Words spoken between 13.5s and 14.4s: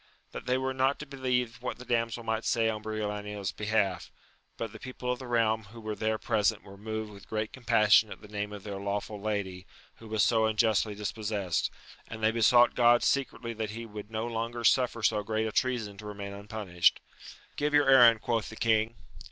that he would no